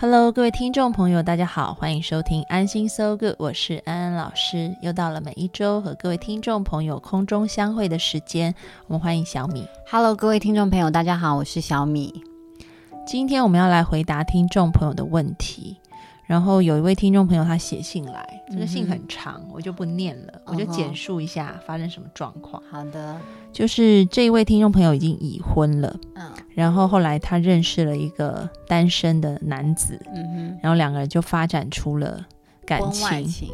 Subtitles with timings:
[0.00, 4.72] Hello，各位听众朋友，大家好，欢迎收听安心 So Good，我是安安老师。
[4.80, 8.54] 又到了每一周和各位听众朋友空中相会的时间，
[8.86, 9.66] 我们欢迎小米。
[9.90, 12.22] Hello，各位听众朋友，大家好，我是小米。
[13.08, 15.76] 今天我们要来回答听众朋友的问题。
[16.28, 22.62] 然后有一位听众朋友他写信来，这个信很长，我就不念了，我就简述一下发生什么状况。
[22.70, 23.18] 好的，
[23.50, 32.22] 就是这一位听众朋友已经已婚了，嗯，然后后来他认识了一个单身的男子，嗯哼，然后两个人就发展出了
[32.66, 33.50] 感情，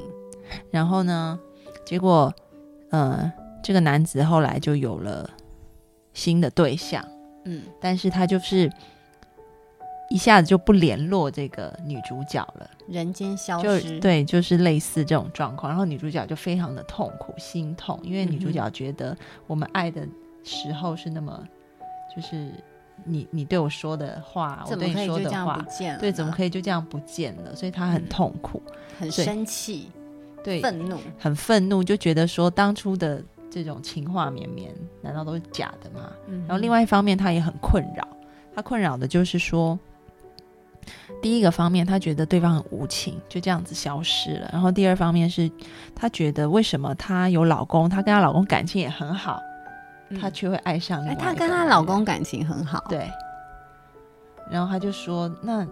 [0.73, 1.39] 然后呢，
[1.87, 2.35] 结果，
[2.91, 5.31] 呃，这个男子后来就有了
[6.13, 7.07] 新的对象，
[7.45, 8.69] 嗯，但是他就是。
[10.15, 13.99] 一下子就不联络这个女主角了，人间消失。
[13.99, 15.69] 对，就是类似这种状况。
[15.69, 19.17] 然后女主角就非常的痛苦、心痛，因为女主角觉得
[19.49, 20.07] 我们爱的
[20.45, 21.45] 时候是那么，
[22.15, 22.49] 就是
[23.03, 25.67] 你你对我说的话，我对你说的话，
[25.99, 27.57] 对，怎么可以就这样不见了？
[27.57, 28.63] 所以她很痛苦，
[28.97, 29.91] 很生气，
[30.45, 33.21] 对，愤怒，很愤怒，就觉得说当初的
[33.51, 36.13] 这种情话绵绵，难道都是假的吗？
[36.47, 38.07] 然后另外一方面，她也很困扰，
[38.55, 39.77] 她困扰的就是说。
[41.23, 44.51] 第一个方面，她觉得对方很无情，就这样子消失了。
[44.53, 45.51] 然后第二方面是，
[45.95, 49.41] 她觉得为什么她有老公，她跟她老公感情也很好，
[50.21, 51.23] 她却会爱上另外一个。
[51.23, 53.11] 她跟她老公感情很好，对。
[54.51, 55.67] 然后她就说：“那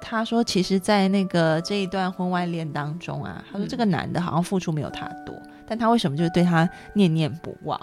[0.00, 5.34] 她说，其实，在那个这一段婚外恋当中啊，她说这个男的好像付出没有她多。”
[5.68, 7.78] 但她为什么就是对他念念不忘？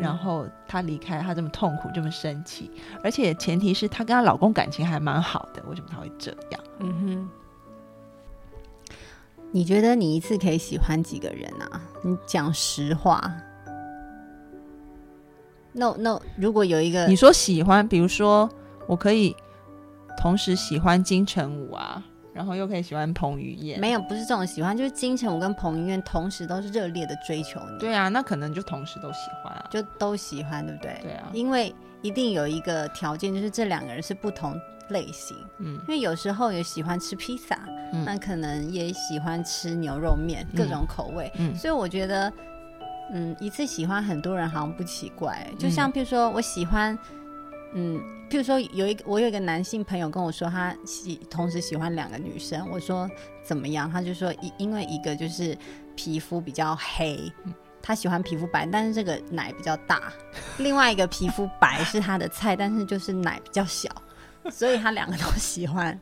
[0.00, 2.70] 然后她离开，她这么痛苦，这么生气，
[3.04, 6.60] 而且前提是她跟她老公感情还蛮好的，为什么她会这样？
[6.80, 7.30] 嗯哼。
[9.52, 11.80] 你觉得你一次可以喜欢几个人啊？
[12.02, 13.20] 你讲实话。
[15.72, 18.48] No No，如果有一个你说喜欢，比如说
[18.86, 19.34] 我可以
[20.18, 22.02] 同时喜欢金城武啊。
[22.32, 27.78] 然后又可以喜欢彭于晏，没有，不是这种喜欢，就是金城武跟彭于晏同时都是热烈的追求你。
[27.78, 30.98] 对啊，那可能就同时都喜欢啊，就都喜欢，对不对？
[31.02, 34.58] 对啊，因为一定有一个条件，就是这两个人是不同
[34.90, 35.36] 类型。
[35.58, 37.58] 嗯，因为有时候也喜欢吃披萨，
[38.06, 41.30] 那可能也喜欢吃牛肉面，各种口味。
[41.36, 42.32] 嗯，所以我觉得，
[43.12, 45.46] 嗯，一次喜欢很多人好像不奇怪。
[45.58, 46.94] 就像譬如说，我喜欢。
[46.94, 47.19] 嗯，
[47.72, 52.68] 嗯譬如说有一个我有一个男性朋友跟我说，他喜同时喜欢两个女生。
[52.70, 53.10] 我说
[53.42, 53.90] 怎么样？
[53.90, 55.56] 他就说，因因为一个就是
[55.96, 57.32] 皮肤比较黑，
[57.82, 59.98] 他喜欢皮肤白，但是这个奶比较大；
[60.58, 63.90] 另外一个皮肤白是他的菜，但是就是奶比较小。
[64.48, 65.98] 所以他两个都喜欢，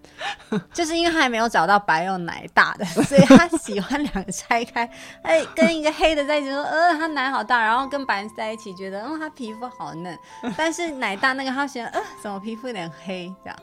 [0.72, 4.88] 就是因为他还没有找到白又奶大的，所以他喜欢两个拆开。
[5.22, 10.16] 哎，跟一个黑的在一起说，呃，他奶好大，然后跟白人在一起，觉得，嗯，他皮肤好嫩。
[10.56, 13.32] 但是奶大那个他喜欢，呃，怎么皮肤有点黑？
[13.42, 13.58] 这样，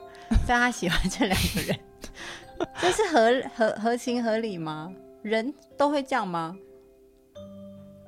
[0.46, 1.80] 所以他喜欢这两个人，
[2.82, 4.92] 这是合合合情合理吗？
[5.22, 6.54] 人都会这样吗？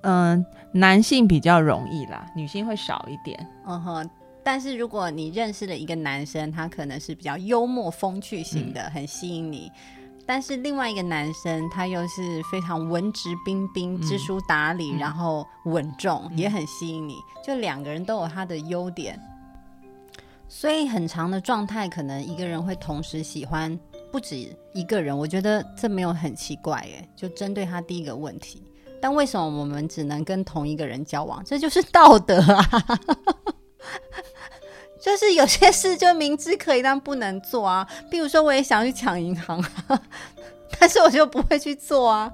[0.02, 3.48] 嗯，男性比较容易啦，女性会少一点。
[3.66, 4.10] 嗯哼。
[4.48, 9.70] 但是如果你认识了一个男生，他可能是比较幽默风趣型的，很吸引你；
[10.26, 17.18] 但是另外一个男生，他又是非常文质彬彬、知书达理，然后稳重，也很吸引你。
[17.46, 19.20] 就两个人都有他的优点，
[20.48, 23.78] 所以很长的状态，可能一个人会同时喜欢
[24.14, 25.18] 不止一个人。
[25.18, 28.64] 我觉得这没有很奇怪，耶，就针对他第一个问题。
[29.02, 31.44] 但为什么我们只能跟同一个人交往？
[31.44, 32.66] 这就是道德啊！
[35.00, 39.64] 就是有些事就明知可以但不能做啊，比如说我也想去抢银行，
[40.80, 42.32] 但是我就不会去做啊。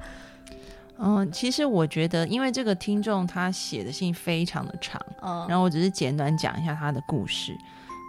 [0.98, 7.56] 嗯，其实我觉得，因为这个听众他写的信非常的长，嗯，然后我只是简短讲一下他的故事。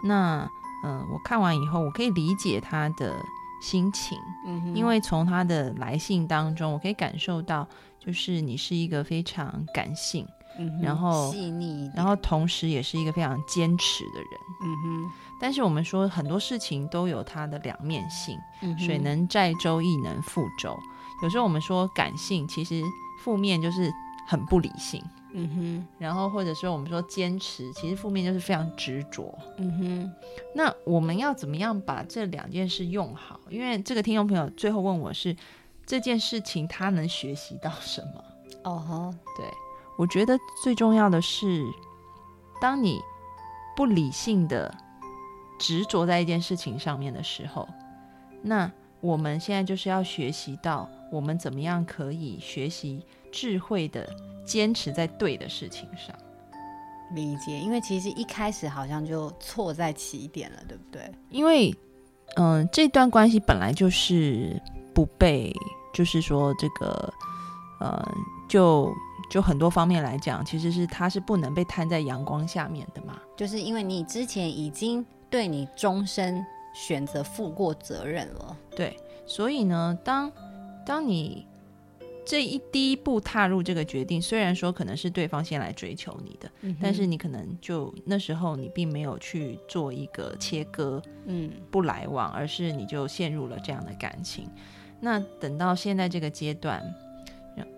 [0.03, 0.47] 那
[0.85, 3.13] 嗯，我看完以后，我可以理解他的
[3.61, 7.67] 心情，嗯，因为从他的来信当中，我可以感受到，
[7.99, 10.25] 就是你是一个非常感性。
[10.81, 14.29] 然后细腻，然后同时也是一个非常坚持的人。
[14.61, 15.11] 嗯哼。
[15.39, 18.39] 但是我们说很多事情都有它的两面性，
[18.77, 20.77] 水能载舟，亦能覆舟。
[21.23, 22.81] 有时候我们说感性，其实
[23.21, 23.91] 负面就是
[24.27, 25.03] 很不理性。
[25.37, 29.37] 嗯哼，然后或者说我们说坚持，其实负面就是非常执着。
[29.57, 30.11] 嗯哼，
[30.53, 33.37] 那我们要怎么样把这两件事用好？
[33.49, 35.35] 因为这个听众朋友最后问我是
[35.85, 38.23] 这件事情他能学习到什么？
[38.63, 39.45] 哦吼，对
[39.97, 41.65] 我觉得最重要的是，
[42.61, 43.01] 当你
[43.75, 44.73] 不理性的
[45.57, 47.67] 执着在一件事情上面的时候，
[48.41, 48.71] 那
[49.01, 54.07] 我们现在就是要学习到我们怎么样可以学习智慧的。
[54.45, 56.15] 坚持在对的事情上，
[57.15, 57.59] 理解。
[57.59, 61.11] 因为其实一开始好像就错在起点了，对不对？
[61.31, 61.75] 因为，
[62.35, 64.61] 嗯，这段关系本来就是
[64.93, 65.51] 不被，
[65.95, 67.11] 就是说这个，
[67.79, 68.07] 呃，
[68.47, 68.93] 就
[69.29, 73.19] 就很多方面来讲，其实是它是不能被摊在阳光下面的嘛。
[73.35, 78.97] 就是因为你之前已经对你终身选择负过责任了，对。
[79.25, 80.31] 所以呢，当
[80.85, 81.45] 当你。
[82.27, 86.49] 这一第一步踏入这个决定，虽然说可能是对方先来追求你的，
[86.81, 94.49] 但是你可能就那时候你并没有去做一个切割，嗯，不来往，而是你就陷入了这样的感情。
[94.99, 96.83] 那等到现在这个阶段，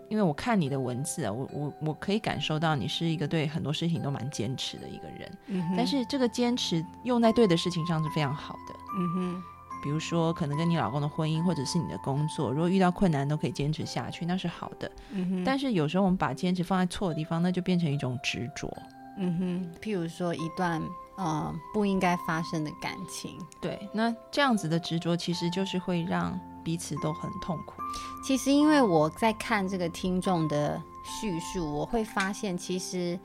[0.09, 9.43] 因为我看你的文字啊，我我我可以感受到你是一个对很多事情都蛮坚持的一个人，嗯，但是这个坚持用在对的事情上是非常好的，嗯哼。
[9.83, 14.91] 比如说，可能跟你老公的婚姻，或者是你的工作，如果遇到困难都可以坚持下去，那是好的。
[15.11, 15.43] 嗯哼。
[15.43, 18.75] 但是有时候我们把坚持放在错的地方，那就变成一种执着。
[19.17, 19.71] 嗯哼。
[19.79, 20.81] 譬如说一段
[21.15, 23.37] 呃不应该发生的感情。
[23.61, 23.79] 对。
[23.93, 27.81] 那这样子的执着，其实就是会让彼此都很痛苦。
[28.21, 33.17] 其实因为我在看这个听众的叙述，我会发现其实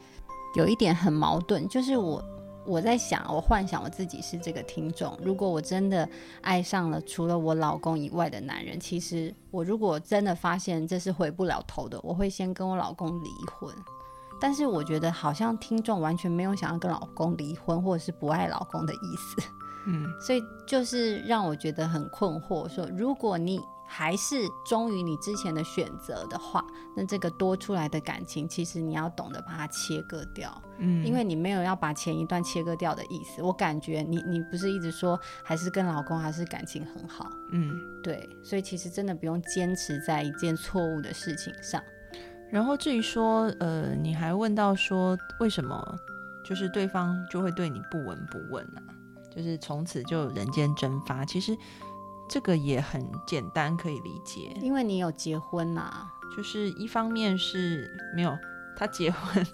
[0.55, 2.25] 有一点很矛盾，就是我。
[2.65, 5.19] 我在想，我幻想我自己是这个听众。
[5.21, 6.09] 如果我真的
[6.43, 13.75] 爱上了除了我老公以外的男人，其实我如果真的发现这是回不了头的，我会先跟我老公离婚。
[14.41, 19.43] 但是我觉得好像听众完全没有想要跟老公离婚，或者是不爱老公的意思。
[19.87, 22.69] 嗯，所以就是让我觉得很困惑。
[22.69, 23.61] 说如果你。
[23.95, 26.65] 还是忠于你之前的选择的话，
[26.97, 33.43] 那这个多出来的感情，其实你要懂得把它切割掉，嗯，因为你没有要把前一段切割掉的意思。
[33.43, 41.83] 我感觉你你不是一直说还是跟老公还是感情很好，嗯，对，所以其实真的不用坚持在一件错误的事情上。
[42.51, 45.99] 然后至于说，呃，你还问到说为什么
[46.43, 48.81] 就是对方就会对你不闻不问啊？
[49.35, 51.57] 就是从此就人间蒸发，其实。
[52.29, 56.09] 这个也很简单，可以理解，因为你有结婚呐。
[56.35, 58.35] 就是一方面是没有
[58.75, 59.47] 他结婚，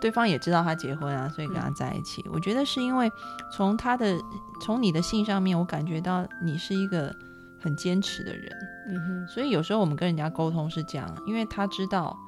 [0.00, 2.26] 对方也知道他结婚啊，所以跟他在一起。
[2.32, 3.08] 我觉得是因为
[3.52, 4.18] 从他的
[4.60, 7.14] 从你的信上面，我感觉到你是一个
[7.60, 8.52] 很坚持的人。
[8.88, 12.18] 嗯哼，所以有时候我们跟人家沟通是这样，因为他知道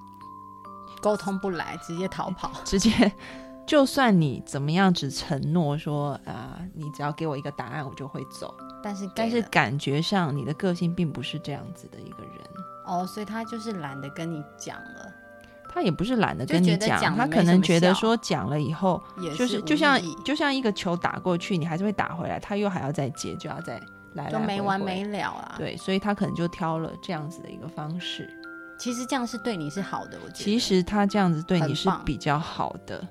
[1.00, 2.90] 沟通不来，直接逃跑，直接
[3.68, 8.54] 就算你怎么样，只承诺说啊，你只要给我一个答案，我就会走。
[8.82, 12.32] 但是，但是感觉上你的个性并不是这样子的一个人
[12.86, 15.12] 哦，所以他就是懒得跟你讲了。
[15.68, 19.02] 他也不是懒得跟你讲，他可能觉得说讲了以后，
[19.36, 23.78] 就是就像就像一个球打过去，你还是会打回来，他又还要再接，就要再
[24.14, 25.56] 来，就没完没了啊。
[25.58, 28.26] 对，所以他可能就挑了这样子的一个方式。
[28.78, 30.44] 其实这样是对你是好的，我觉得。
[30.44, 33.06] 其实他这样子对你是比较好的，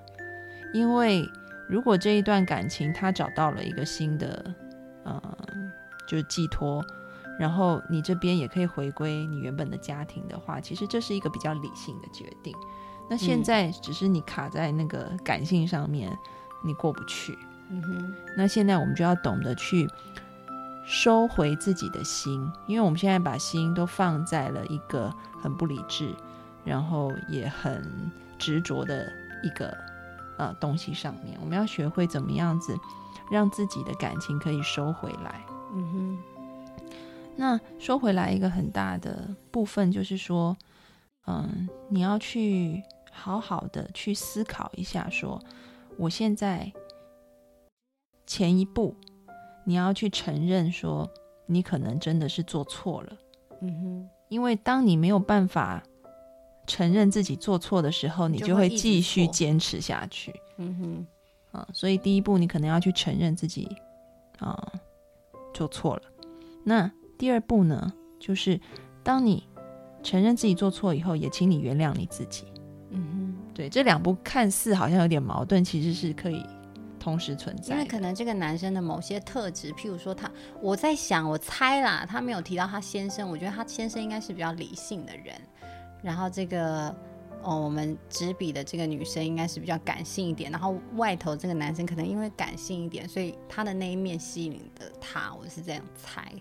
[0.74, 1.30] 因为
[1.68, 4.56] 如果这一段感情他找到了一个新的。
[5.10, 5.72] 嗯，
[6.06, 6.84] 就是寄托，
[7.40, 12.54] 然后你这边也可以回归你原本的家庭的话，其实这是一个比较理性的决定。
[13.10, 16.12] 那现在只是你卡在那个感性上面，
[16.62, 17.40] 你过不去。
[17.70, 18.14] 嗯哼。
[18.36, 19.88] 那现在我们就要懂得去
[20.86, 25.10] 收回自己的心，因为我们现在把心都放在了一个
[25.42, 26.14] 很不理智，
[26.66, 27.82] 然后也很
[28.38, 29.10] 执着的
[29.42, 29.74] 一个
[30.38, 31.38] 呃东西上面。
[31.42, 32.78] 我们要学会怎么样子。
[33.30, 35.46] 让自己的感情可以收回来。
[35.74, 36.18] 嗯哼，
[37.36, 40.56] 那收回来一个很大的部分就是说，
[41.26, 45.44] 嗯，你要去好好的去思考一下，说
[45.98, 46.72] 我现在
[48.26, 48.96] 前一步，
[49.66, 51.12] 你要去承认说
[51.48, 53.18] 你可能真的是做错了。
[53.60, 55.84] 嗯哼，因为当你没有办法
[56.68, 60.32] 承认自己做错的时候，你就会继续坚持下去。
[60.58, 61.08] 嗯哼。
[61.54, 63.74] 啊，所以第一步你可能要去承认自己
[64.38, 64.72] 啊
[65.54, 66.02] 做错了。
[66.64, 68.60] 那第二步呢，就是
[69.02, 69.42] 当你
[70.04, 72.46] 承认自己做错以后，也请你原谅你自己。
[72.90, 76.46] 嗯哼，对，这两步看似好像有点矛盾，其实是可以
[77.00, 77.74] 同时存在。
[77.74, 80.30] 因为可能这个男生的某些特质，譬如说他，
[80.62, 85.34] 我在想，我猜啦，他没有提到他先生，我觉得他先生应该是比较理性的人。
[86.02, 86.94] 然后这个
[87.44, 96.32] 哦，我们执笔的这个女生应该是比较感性一点，然后外头这个男生可能因为感性一点，所以他的那一面吸引的他，我是这样猜。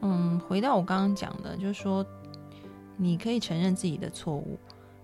[0.00, 2.04] 嗯，回到我刚刚讲的，就是说，
[2.96, 4.58] 你可以承认自己的错误，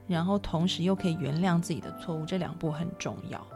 [0.07, 3.47] 然后同时又可以原谅自己的错误，这两步很重要。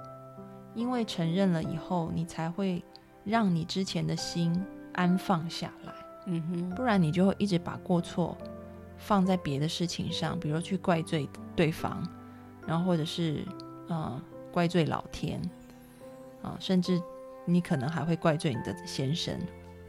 [0.74, 2.82] 因为承认了以后，你才会
[3.24, 5.92] 让你之前的心安放下来。
[6.26, 8.38] 嗯哼，不然你就会一直把过错
[9.02, 12.02] 放在别的事情上，比如去怪罪对方，
[12.66, 13.44] 然后或者是
[13.88, 15.42] 呃怪罪老天
[16.42, 17.02] 啊，甚至
[17.44, 19.36] 你可能还会怪罪你的先生。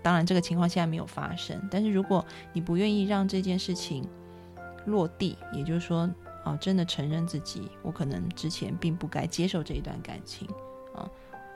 [0.02, 1.58] 当然，这个情况现在没有发生。
[1.72, 4.06] 但是，如果你不愿意让这件事情
[4.86, 6.10] 落地，也就是说，
[6.44, 10.46] 啊，真的承认自己，我可能之前并不该接受这一段感情，
[10.94, 11.08] 啊，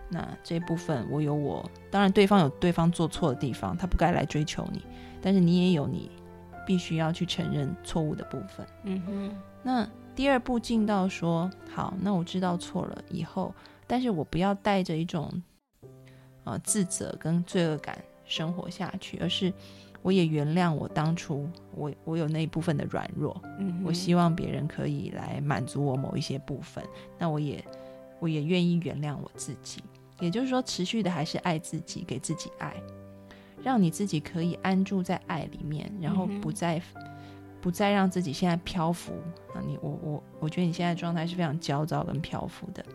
[0.07, 4.81] 那这部分我有我，当然对方有对方做错的地方，他不该来追求你，
[5.21, 6.09] 但是你也有你
[6.67, 8.67] 必须要去承认错误的部分。
[8.83, 9.35] 嗯哼。
[9.63, 13.51] 那第二步进到说，好，那我知道错了以后，
[13.87, 15.31] 但是我不要带着一种
[16.43, 17.97] 呃自责跟罪恶感。
[18.29, 19.53] 生活下去，而是
[20.01, 26.83] 我也原谅我当初我我有那一部分的软弱，嗯，我希望别人可以来满足我某一些部分，
[27.17, 27.63] 那我也
[28.19, 29.81] 我也愿意原谅我自己，
[30.19, 32.75] 也就是说，持续的还是爱自己，给自己爱，
[33.67, 36.81] 让你自己可以安住在爱里面，然后不再
[37.59, 39.11] 不再让自己现在漂浮
[39.53, 42.85] 啊，你我我我觉得你现在状态是非常焦躁跟漂浮的，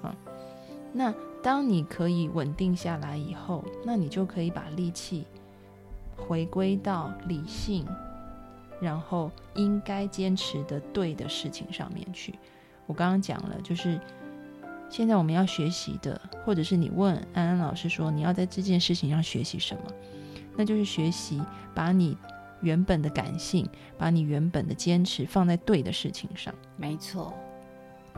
[0.00, 0.14] 啊，
[0.92, 1.12] 那。
[1.42, 5.26] 当你可以稳定下来以后，那你就可以把力气
[6.16, 7.84] 回归到理性，
[8.80, 12.38] 然后应该坚持的对的事情上面去。
[12.86, 14.00] 我刚刚讲了，就是
[14.92, 19.82] 现在我们要学习的，或者是你问安安老师说你要在这件事情上学习什么，
[20.54, 21.42] 那就是学习
[21.74, 22.16] 把你
[22.60, 26.54] 原本的感性，把你原本的坚持放在对的事情上。
[26.76, 27.32] 没错，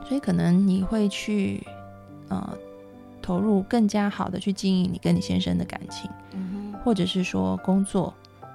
[0.04, 1.64] 所以可能你会去，
[2.28, 2.58] 呃。
[3.22, 8.12] 投入更加好的去经营你跟你先生的感情，嗯或者是说工作，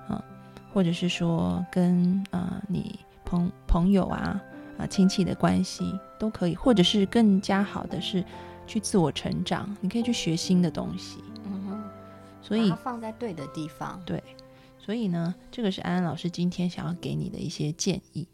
[0.07, 0.23] 啊，
[0.71, 4.39] 或者是说跟啊你朋朋友啊
[4.79, 8.23] 啊亲戚的关系都可以，或者是更加好的是
[8.65, 11.83] 去自我成长，你可以去学新的东西，嗯哼，
[12.41, 14.23] 所以放在对的地方，对，
[14.77, 18.27] 所以呢，这个是安安老师今天想要给你的一些建议。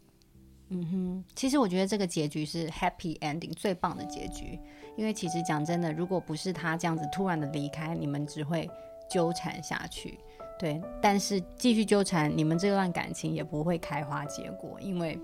[0.68, 4.58] 嗯哼，其实我觉得这个结局是 happy ending 最棒的结局，
[4.96, 8.68] 因为其实讲真的，如果不是他这样子突然的离开，你们只会
[9.08, 10.18] 纠缠下去，
[10.58, 10.82] 对。
[11.00, 15.16] 但是继续纠缠，你们这段感情也不会开花结果，因为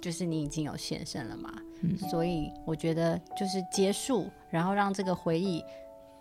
[0.00, 1.52] 就是你已经有现身了嘛。
[1.82, 5.62] 嗯，所以我觉得就是结束，然后让这个回忆。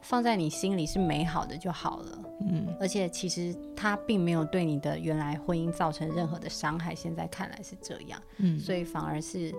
[0.01, 9.53] 放在你心里是美好的就好了，嗯，而且其实他并没有对你的原来婚姻造成任何的伤害，现在看来是这样，嗯，所以反而是，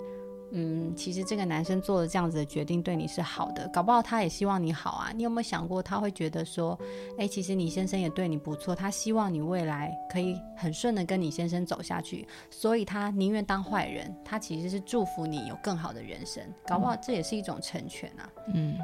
[0.52, 5.12] 嗯，其实这个男生做了这样子的决定对你是好的，搞不好他也希望你好啊。
[5.14, 6.78] 你有没有想过他会觉得说，
[7.18, 18.76] 哎，其实你先生也对你不错，他希望你未来可以很顺的跟你先生走下去，所以他宁愿当坏人，他其实是祝福你有更好的人生，搞不好这也是一种成全啊，嗯。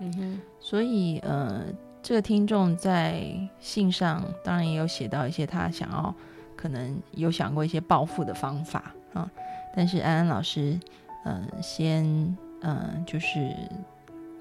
[0.00, 1.66] 嗯哼，所以呃，
[2.02, 3.22] 这个听众在
[3.60, 6.12] 信上当然也有写到一些他想要，
[6.56, 9.30] 可能有想过一些报复的方法啊。
[9.76, 10.80] 但是安安老师，
[11.24, 13.54] 嗯，先嗯，就是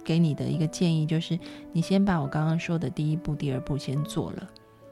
[0.03, 1.37] 给你的一个建议，就是
[1.71, 4.49] 你先把我刚刚说的第一步、第二步先做了，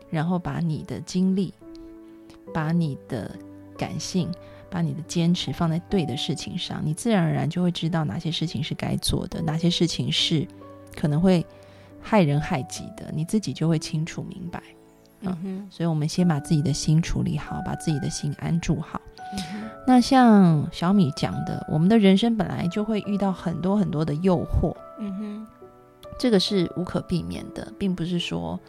[0.09, 1.53] 然后把你的精力、
[2.53, 3.35] 把你的
[3.77, 4.31] 感性、
[4.69, 10.47] 把你的坚持放在对的事情上，你自然而然就会知道哪些事情是该做的，哪些事情是。
[10.95, 11.45] 可能会
[12.01, 14.61] 害人害己的，你自己就会清楚明白。
[15.21, 18.99] 嗯哼，所以我们先把自己的心处理好，把自己的心安住好。
[19.87, 24.75] 那像小米讲的，我们的人生本来就会遇到很多很多的诱惑。
[24.99, 25.47] 嗯哼，
[26.17, 28.59] 这个是无可避免的，并不是说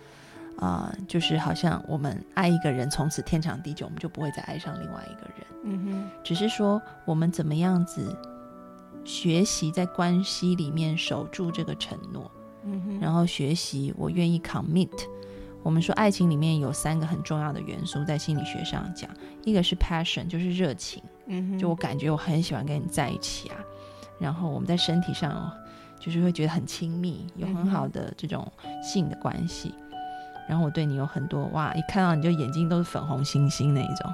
[0.57, 5.47] 啊，就是好像我们爱一个人，从此天长地久，我们就不会再爱上另外一个人。
[5.65, 8.17] 嗯哼，只是说我们怎么样子。
[9.03, 12.31] 学习在关系里面守住这个承诺，
[12.65, 14.91] 嗯哼然后学习我愿意 commit。
[15.63, 19.11] 我们说爱情里面有三个很重要的元素，在心理学上讲，
[19.45, 23.57] 一个是 passion，就是热情，嗯就我感觉我很喜欢跟你在一起啊。
[24.19, 25.51] 然后我们在身体上
[25.99, 28.51] 就是会觉得很亲密，有很好的这种
[28.83, 29.75] 性的关系。
[30.49, 34.13] 然后我对你有很多哇，一看到你就眼睛都是粉红星星那一种。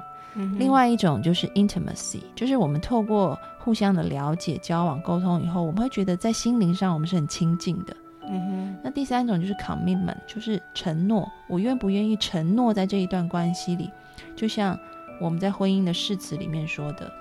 [0.59, 7.97] 另外一种就是 intimacy，就是我们透过互相的了解、交往、沟通以后，我们会觉得在心灵上我们是很亲近的。
[8.27, 8.77] 嗯哼。
[8.83, 13.89] 那第三种就是 commitment，就是承诺，我愿不愿意承诺在这一段关系里？
[14.35, 14.77] 就像
[15.19, 17.11] 我们在婚姻的誓词里面说的，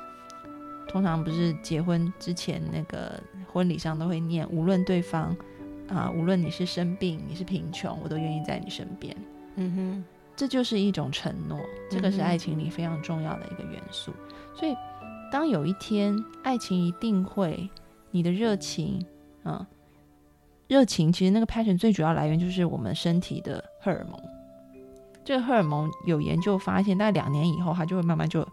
[0.88, 3.20] 通常不是结婚之前那个
[3.52, 5.34] 婚礼上都会念，无论对方
[5.88, 9.16] 啊，无论你是生病，你是贫穷，我都愿意在你身边。
[9.56, 10.04] 嗯哼，
[10.36, 11.58] 这就是一种承诺，
[11.90, 14.12] 这个是爱情里非常重要的一个元素。
[14.54, 14.76] 所以，
[15.32, 17.68] 当有一天爱情一定会，
[18.10, 19.04] 你的热情，
[19.44, 19.66] 嗯，
[20.68, 24.20] 热情其实那个 passion 最主要来源就是我们身体的荷尔蒙。
[25.24, 28.46] 这个荷尔蒙有研究发现，大概两年以后，它就会慢慢就。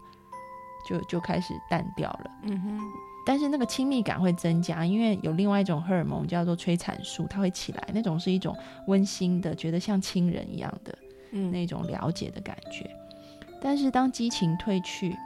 [0.86, 2.78] 就就开始淡掉了，嗯哼，
[3.24, 8.54] 但是那个亲密感会增加，因为有另外一种荷尔蒙叫做催产素，它会起来，那种是一种
[8.86, 10.94] 温馨的，觉得像亲人一样的，
[11.30, 12.86] 嗯，那种了解的感觉。
[13.62, 15.16] 但是当激情褪去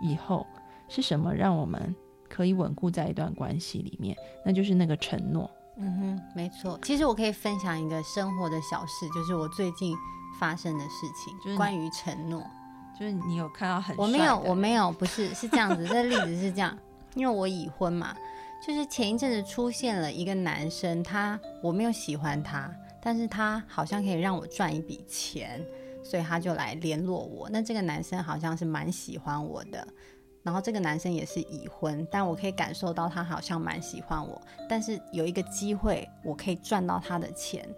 [0.00, 0.46] 以后，
[0.88, 1.94] 是什么让我们
[2.26, 4.16] 可以稳固在一段关系里面？
[4.46, 5.50] 那就是那个承诺。
[5.78, 6.78] 嗯哼，没错。
[6.82, 9.94] 其实我可以分享一个生活的小事，就是我最近
[10.38, 12.42] 发生的事情，就是关于承诺。
[12.98, 16.76] 就是你有看到很我没有我没有不是是这样子， 这例子是这样，
[17.14, 18.16] 因为我已婚嘛，
[18.66, 25.62] 就是前一阵子出现了一个男生，他我没有喜欢他，但是他好像可以让我赚一笔钱，
[26.02, 27.50] 所以他就来联络我。
[27.50, 29.86] 那这个男生好像是蛮喜欢我的，
[30.46, 37.68] 然后这个男生也是已婚，但我可以感受到他好像蛮喜欢我，但是有一个机会我可以赚到他的钱。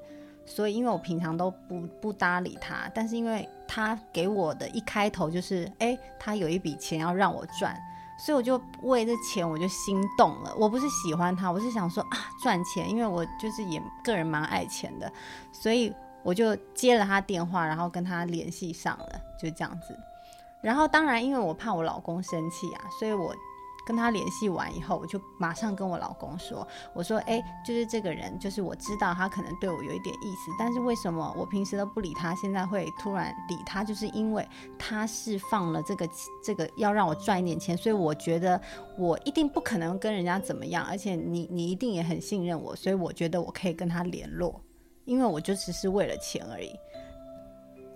[0.44, 7.78] 所以，因为我平常都不不搭理他，但是因为他给我的一开头就是，哎，他有一笔钱要让我赚，
[8.18, 10.54] 所以我就为这钱我就心动了。
[10.58, 15.12] 我不是喜欢他，我是想说啊，赚钱，因为我就是也个人蛮爱钱的，
[15.52, 19.94] 所以我就接了他电话，然后跟他联系上了，就这样子。
[20.62, 23.34] 然后当然，因为我怕我老公生气啊，所以我。
[23.86, 33.82] 跟他联系完以后，我就马上跟我老公说：“我说，哎，就是这个人，就是我知道他可能对我有一点意思，但是为什么我平时都不理他，现在会突然理他？
[33.82, 34.46] 就是因为
[34.78, 36.06] 他释放了这个
[36.44, 38.60] 这个要让我赚一点钱，所以我觉得
[38.98, 44.60] 我一定不可能跟人家怎么样，而且你你一定也很信任我，所以我觉得我可以跟他联络，
[45.06, 46.70] 因为我就只是为了钱而已。”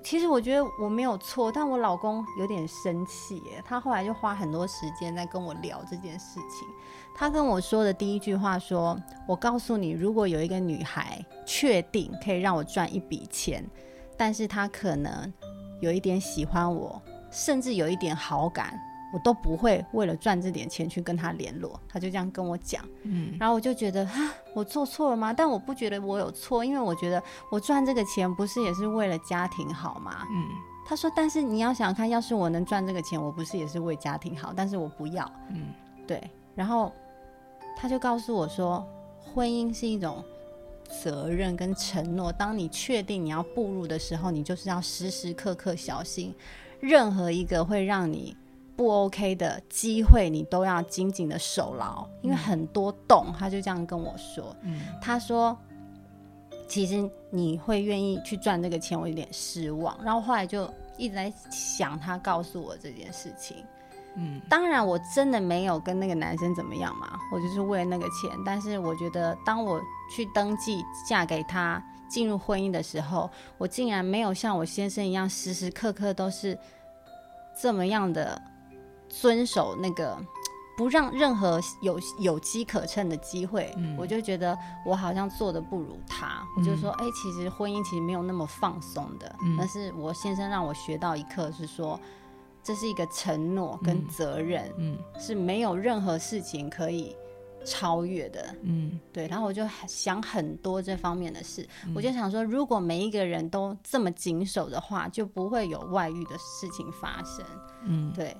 [0.04, 3.62] 其实我觉得我没有错，但我老公有点生气耶。
[3.64, 6.68] 他后来就花很多时间在跟我聊这件事情。
[7.14, 13.64] 他跟我说的第一句话说：“我告诉你，如果有一个女孩确定可以让我赚一笔钱，
[14.16, 15.32] 但是她可能
[15.80, 18.78] 有一点喜欢我，甚至有一点好感。”
[19.12, 25.32] 我都不会为了赚这点钱去跟他联络，他就这样跟我讲，嗯，然后我就觉得啊，我做错了吗？
[25.32, 30.26] 但我不觉得我有错，因为我觉得我赚这个钱不是也是为了家庭好吗？
[30.30, 30.48] 嗯，
[30.86, 34.52] 他说，但是你要想想看，要是我能赚这个钱，我不是也是为家庭好？
[34.56, 35.74] 但是我不要，嗯，
[36.06, 36.18] 对，
[36.54, 36.90] 然后
[37.76, 38.82] 他就告诉我说，
[39.20, 40.24] 婚姻是一种
[41.02, 46.34] 责任跟承诺，当你确定你要步入的时候，你就是要时时刻刻小心，
[46.80, 48.34] 任何一个会让你。
[48.82, 53.32] 不 OK 的机会，你都要紧紧的守牢，因为很多洞。
[53.38, 54.52] 他就这样跟我说，
[55.00, 55.56] 他说，
[56.66, 59.96] 其实你会愿意去赚这个钱，我有点失望。
[60.02, 60.68] 然后后来就
[60.98, 63.58] 一直在想，他告诉我这件事情。
[64.16, 68.36] 嗯，当然我真的没有跟那个男生怎么样嘛，我就是为了那个钱。
[68.44, 69.80] 但是我觉得，当我
[70.12, 76.58] 去登记嫁给他，进入婚姻的时候，我竟然没有像我先生一样，时时刻刻都是
[77.56, 78.42] 这么样的。
[79.20, 80.18] 遵守那个
[80.74, 86.42] 不让任何有有机可乘的机会，我就觉得我好像做的不如他。
[86.56, 89.36] 我就说，哎，其实婚姻其实没有那么放松的。
[89.58, 92.00] 但是我先生让我学到一课，是说
[92.62, 97.14] 这是一个承诺跟责任，嗯，是没有任何事情可以
[97.66, 98.54] 超越的。
[98.62, 99.28] 嗯，对。
[99.28, 107.44] 然后我就想很多这方面的事，我就想说，如果每一个人都这么谨守的话，就不会有外遇的事情发生。
[107.84, 108.34] 嗯，对。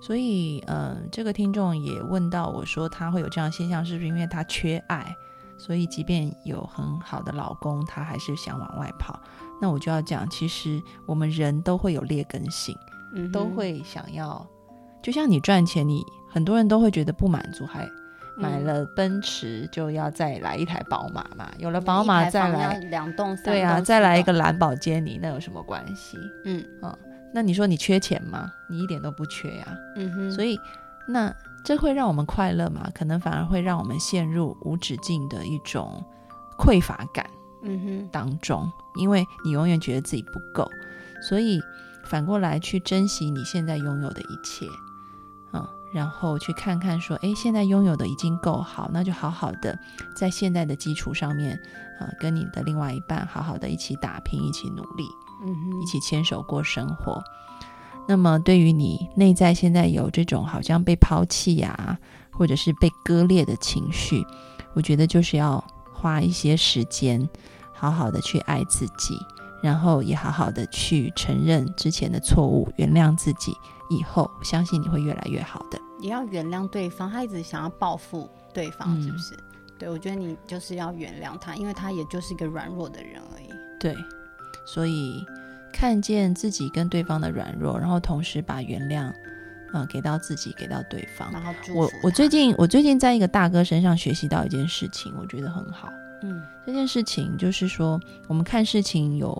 [0.00, 5.14] 所以，呃，这个听众也问到我说，他会有这样现象，是不是因为他缺爱，
[5.58, 9.20] 所以即便有很好的老公，他还是想往外跑？
[9.60, 12.74] 那我就要讲，其实我们人都会有劣根性，
[13.30, 14.44] 都会想要，
[15.02, 17.86] 就像你赚钱，你很多人都会觉得不满足，还
[18.38, 21.52] 买了奔驰就要再来一台宝马嘛？
[21.58, 26.16] 有了宝马再来两栋，对啊，再来一个蓝宝坚尼，那有什么关系？
[26.46, 26.96] 嗯嗯。
[27.32, 28.50] 那你说你缺钱吗？
[28.68, 29.66] 你一点都不缺呀。
[29.96, 30.30] 嗯哼。
[30.30, 30.58] 所以，
[31.06, 32.90] 那这会让我们快乐吗？
[32.94, 36.04] 可能反而会让我们陷入无止境的一种
[36.58, 37.28] 匮乏感。
[37.62, 38.08] 嗯哼。
[38.10, 40.68] 当中，因为你永远觉得自己不够，
[41.28, 41.60] 所以
[42.04, 44.66] 反过来去珍惜你现在拥有的一切，
[45.52, 49.78] 嗯，然后去看看说，哎，现在拥有的已经够好，那就好好的
[50.16, 51.60] 在现在的基础上面，
[52.00, 55.04] 呃，跟你的另外一半好好的一起打拼，一起努力。
[55.42, 57.22] 嗯，一起牵手过生活，
[58.06, 61.98] 那么对于你内在现在有这种好像被抛弃呀，
[62.30, 64.24] 或者是被割裂的情绪，
[64.74, 67.28] 我觉得就是要花一些时间，
[67.72, 69.18] 好好的去爱自己，
[69.62, 73.54] 然后也好好的去承认之前的错误，原谅自己。
[73.92, 75.76] 以后相信你会越来越好的。
[75.98, 79.36] 也要原谅对方，他一直想要报复对方，是不是？
[79.80, 83.48] 对，我觉得你就是要原谅他，因为他也就是一个软弱的人而已。
[83.80, 83.96] 对，
[84.64, 85.24] 所以
[85.72, 89.12] 看见自己跟对方的软弱，然后同时把原谅，
[89.72, 91.30] 嗯，给到自己，给到对方。
[91.32, 95.88] 然后我我最近我最近在一个大哥身上学习到一件事情，我觉得很好。
[96.22, 99.34] 嗯，这件事情就是说，我们看事情有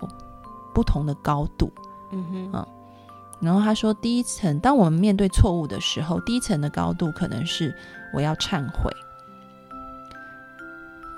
[0.73, 1.71] 不同的高度。
[2.11, 2.67] 嗯哼，嗯。
[3.41, 7.75] 然后他说，第一层，当我们面对错误的时候，第一层的高度可能是
[8.13, 8.91] 我要忏悔。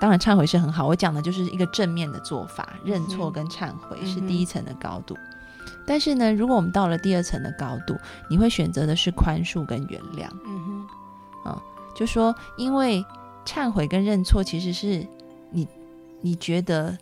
[0.04, 5.16] 当然，忏悔是很好，我讲的就是一个正面的做法，认错跟忏悔是第一层的高度。
[5.86, 7.96] 但是呢，如果我们到了第二层的高度，
[8.28, 10.28] 你会选择的是宽恕跟原谅。
[10.44, 10.86] 嗯
[11.42, 11.62] 哼，啊，
[11.96, 13.02] 就说因为
[13.46, 15.06] 忏悔跟认错其实是
[15.48, 15.66] 你
[16.20, 16.94] 你觉得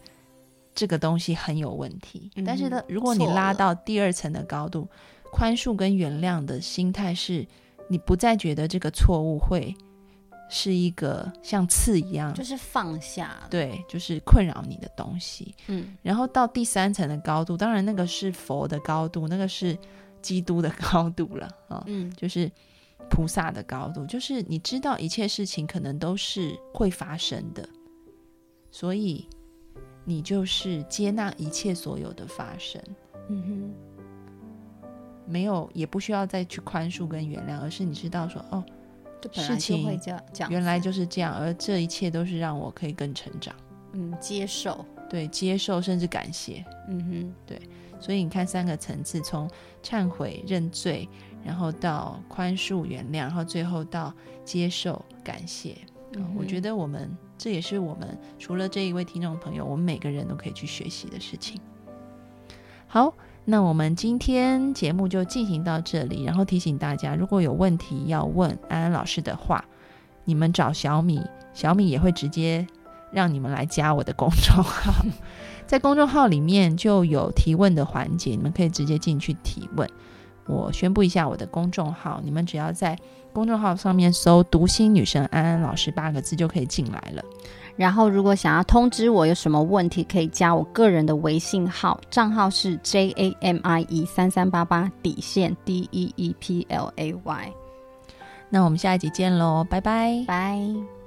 [0.73, 4.87] 这个东西很有问题，但是呢，如果你拉到第二层的高度。
[5.35, 7.47] 宽恕跟原谅的心态是，
[7.89, 9.75] 你不再觉得这个错误会
[10.55, 15.55] 是一个像刺一样，就是放下，对，就是困扰你的东西。
[15.69, 19.75] 嗯，然后到第三层的高度，当然那个是佛的高度，那个是
[20.21, 22.53] 基督的高度了啊，嗯，就是
[23.09, 27.67] 菩萨的高度，就是你知道一切事情可能都是会发生的，
[28.71, 29.27] 所以
[30.05, 32.79] 你就是接纳一切所有的发生。
[33.31, 33.75] 嗯哼。
[35.25, 38.63] 没有，也不需要再去宽恕跟原谅，而是你知道说，哦，
[39.33, 43.55] 事情会这样，原来就是这样，而这一切都是让我可以更成长。
[43.93, 46.65] 嗯，接受，对，接受甚至感谢。
[46.89, 47.61] 嗯哼，对，
[48.01, 49.49] 所以你看三个层次，从
[49.83, 51.09] 忏悔、认罪，
[51.45, 54.13] 然后到宽恕、原谅，然后最后到
[54.45, 55.77] 接受、感谢。
[56.15, 61.61] 嗯，我觉得我们这也是我们除了这一位听众朋友，我们每个人都可以去学习的事情。
[62.87, 63.15] 好。
[63.45, 69.65] 那我们今天节目就进行到这里，然后提醒大家，如果有问题要问安安老师的话，
[70.25, 71.21] 你们找小米，
[71.53, 72.65] 小米也会直接
[73.11, 75.05] 让你们来加我的公众号，
[75.67, 79.89] 在公众号里面就有提问的环节，你们可以直接进去提问。
[80.47, 82.97] 我宣布一下我的公众号，你们只要在
[83.33, 87.23] 公众号上面搜“读心女神安安老师”八个字就可以进来了。
[87.75, 97.53] 然后，如果想要通知我有什么问题，可以加我个人的微信号，账号是 J A M I E 三三八八底线 D E E P L A Y。
[98.51, 101.02] 那我们下一集见喽，拜拜，拜。